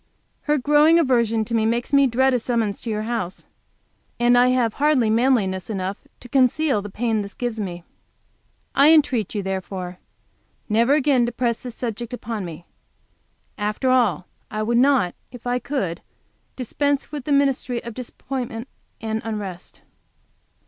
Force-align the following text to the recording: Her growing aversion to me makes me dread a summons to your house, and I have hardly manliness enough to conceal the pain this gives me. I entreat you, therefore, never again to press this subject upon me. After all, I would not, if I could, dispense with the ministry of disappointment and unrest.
Her 0.49 0.57
growing 0.57 0.97
aversion 0.97 1.45
to 1.45 1.53
me 1.53 1.63
makes 1.63 1.93
me 1.93 2.07
dread 2.07 2.33
a 2.33 2.39
summons 2.39 2.81
to 2.81 2.89
your 2.89 3.03
house, 3.03 3.45
and 4.19 4.35
I 4.35 4.47
have 4.47 4.73
hardly 4.81 5.11
manliness 5.11 5.69
enough 5.69 6.07
to 6.21 6.27
conceal 6.27 6.81
the 6.81 6.89
pain 6.89 7.21
this 7.21 7.35
gives 7.35 7.59
me. 7.59 7.83
I 8.73 8.91
entreat 8.91 9.35
you, 9.35 9.43
therefore, 9.43 9.99
never 10.67 10.95
again 10.95 11.27
to 11.27 11.31
press 11.31 11.61
this 11.61 11.75
subject 11.75 12.15
upon 12.15 12.43
me. 12.45 12.65
After 13.59 13.91
all, 13.91 14.25
I 14.49 14.63
would 14.63 14.79
not, 14.79 15.13
if 15.31 15.45
I 15.45 15.59
could, 15.59 16.01
dispense 16.55 17.11
with 17.11 17.25
the 17.25 17.31
ministry 17.31 17.83
of 17.83 17.93
disappointment 17.93 18.67
and 19.01 19.21
unrest. 19.23 19.83